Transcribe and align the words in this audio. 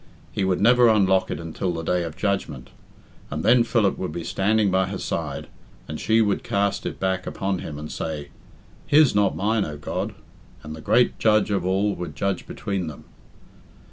He 0.31 0.43
would 0.43 0.59
never 0.59 0.87
unlock 0.89 1.29
it 1.29 1.39
until 1.39 1.71
the 1.73 1.83
Day 1.83 2.01
of 2.03 2.17
Judgment, 2.17 2.71
and 3.29 3.43
then 3.45 3.63
Philip 3.63 3.99
would 3.99 4.11
be 4.11 4.23
standing 4.23 4.71
by 4.71 4.87
her 4.87 4.97
side, 4.97 5.45
and 5.87 5.99
she 5.99 6.21
would 6.21 6.41
cast 6.43 6.87
it 6.87 6.99
back 6.99 7.27
upon 7.27 7.59
him, 7.59 7.77
and 7.77 7.91
say, 7.91 8.29
"His, 8.87 9.13
not 9.13 9.35
mine, 9.35 9.63
O 9.63 9.77
God," 9.77 10.15
and 10.63 10.75
the 10.75 10.81
Great 10.81 11.19
Judge 11.19 11.51
of 11.51 11.67
all 11.67 11.93
would 11.93 12.15
judge 12.15 12.47
between 12.47 12.87
them. 12.87 13.03